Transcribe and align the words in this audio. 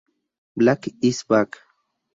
Black 0.55 0.87
is 1.03 1.21
Back". 1.21 1.57